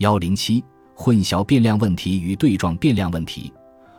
[0.00, 3.52] 幺零七混淆变量问题与对撞变量问题，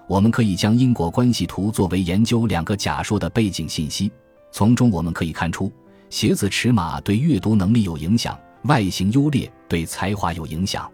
[0.08, 4.11] 我们可以将因果关系图作为研究两个假说的背景信息。
[4.51, 5.72] 从中我们可以看出，
[6.09, 10.91] 鞋子尺码对阅读能力有影响，外形优劣对才华有影响。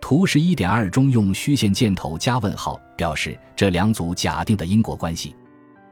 [0.00, 5.32] 图十一点二中用虚线箭头加问号表示这两组假定的因果关系。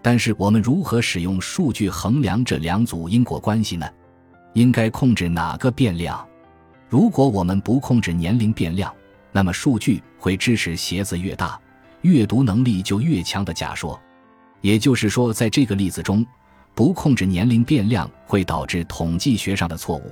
[0.03, 3.89] 但是我们如何使用数据衡量这两组因果关系呢？
[4.55, 6.28] 应该控制哪个变量？
[6.89, 8.95] 如果我们不控制年龄变量，
[9.31, 11.61] 那么数据会支持鞋子越大，
[12.01, 14.01] 阅读能力就越强的假说。
[14.63, 16.25] 也就是说，在这个例子中，
[16.75, 20.11] 不控制年龄变量会导致统计学上的错误；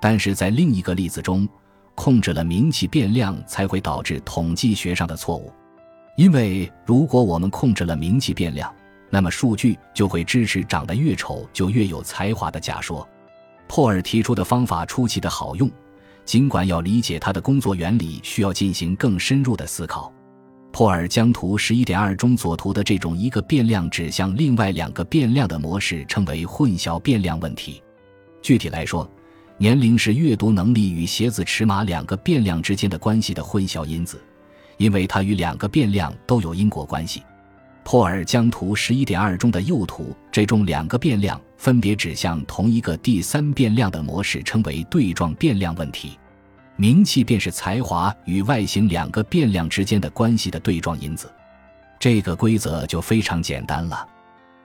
[0.00, 1.48] 但是在另一个例子中，
[1.94, 5.52] 控制了名气变量才会导致统计学上的错误。
[6.16, 8.72] 因为如果我们控制了名气变量，
[9.08, 13.08] 那么数据就会支持长得越丑就越有才华的假说。
[13.66, 15.70] 珀尔提出的方法出奇的好用，
[16.24, 20.12] 尽管要理解它的工作原理需要进行更深入的思考。
[20.70, 27.82] 珀尔将图十一点二中左图的这种一个变量指向另外两个变量的模式称为混淆变量问题。
[28.40, 29.08] 具体来说，
[29.58, 34.18] 年龄是阅读能力与鞋子尺码两个变量之间的关系的混淆因子，
[34.78, 37.22] 因为它与两个变量都有因果关系。
[37.84, 46.18] 珀尔将图十一点二中的右图这种两个变量分别指向同一个第三变量的模式称为对撞变量问题。
[46.74, 51.32] 名气便是才华与外形两个变量之间的关系的对撞因子。
[52.00, 54.04] 这个规则就非常简单了，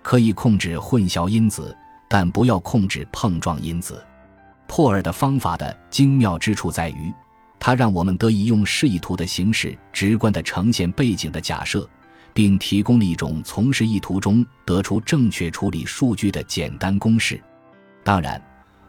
[0.02, 1.78] 可以控制混淆因子，
[2.10, 4.04] 但不要控制碰撞因子。
[4.66, 7.14] 破尔的方法的精妙之处在于，
[7.60, 11.88] 它让我们得以用示意图的形式直观地呈现背景的假设。
[12.38, 17.42] 并提供了一种从示意图中得出正确处理数据的简单公式。
[18.04, 18.40] 当然，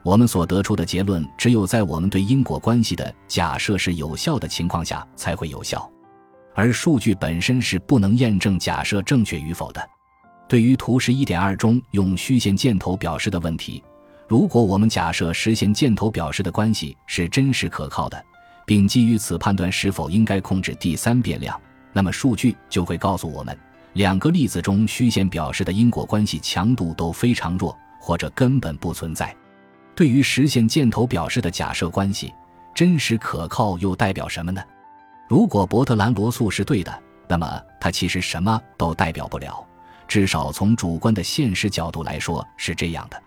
[0.03, 5.91] 我们所得出的结论只有在我们对因果关系的假设是有效的情况下才会有效，
[6.55, 9.81] 而数据本身是不能验证假设正确与否的。
[10.47, 13.83] 对于图十一点二中用虚线箭头表示的问题，
[14.28, 18.22] 如果我们假设实线箭头表示的关系是真实可靠的，
[18.67, 21.59] 并基于此判断是否应该控制第三变量。
[21.98, 23.59] 那么数据就会告诉我们，
[23.94, 29.34] 两个例子中虚线表示的因果关系强度都非常弱，或者根本不存在。
[29.97, 32.32] 对于实线箭头表示的假设关系，
[32.72, 34.62] 真实可靠又代表什么呢？
[35.28, 39.66] 如果伯特兰罗素是对的，那么它其实什么都代表不了，
[40.06, 43.20] 至少从主观的现实角度来说是这样的。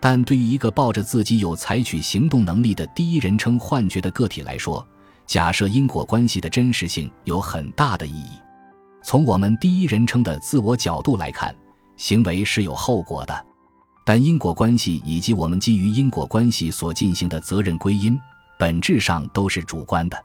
[0.00, 4.88] 但对于一个抱着自己有采取行动能力的第一人称幻觉的个体来说，
[5.26, 8.30] 假设因果关系的真实性有很大的意义。
[9.02, 11.54] 从我们第一人称的自我角度来看，
[11.96, 13.46] 行为是有后果的，
[14.04, 18.18] 但因果关系以及我们基于因果关系所进行的责任归因，
[18.58, 20.16] 本质上都是主观的。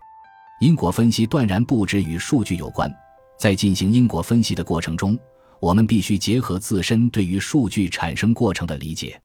[0.59, 2.91] 因果分析断然不只与数据有关，
[3.39, 5.17] 在进行因果分析的过程中，
[5.59, 9.19] 我们必须结合自身对于数据产生过程的理解，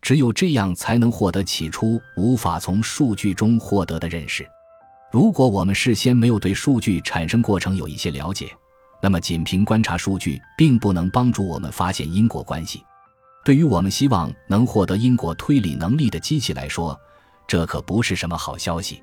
[0.00, 4.46] 只有这样才能获得起初无法从数据中获得的认识。
[5.10, 8.48] 如果我们事先没有对数据产生过程有一些了解，
[9.02, 12.84] 那么仅凭观察数据并不能帮助我们发现因果关系。
[13.44, 16.96] 对于我们希望能获得因果推理能力的机器来说，
[17.48, 19.02] 这可不是什么好消息。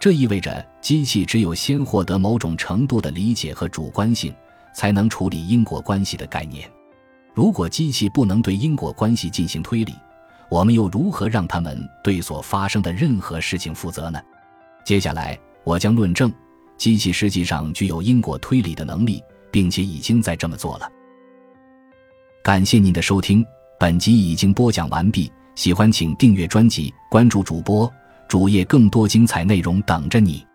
[0.00, 4.34] 这意味着机器只有先获得某种程度的理解和主观性，
[4.74, 6.68] 才能处理因果关系的概念。
[7.34, 9.94] 如果机器不能对因果关系进行推理，
[10.50, 14.20] 我们又如何让他们对所发生的任何事情负责呢？
[14.86, 16.32] 接下来，我将论证
[16.76, 19.20] 机器实际上具有因果推理的能力，
[19.50, 20.88] 并且已经在这么做了。
[22.40, 23.44] 感谢您的收听，
[23.80, 25.28] 本集已经播讲完毕。
[25.56, 27.92] 喜欢请订阅专辑，关注主播
[28.28, 30.45] 主页，更多精彩内容等着你。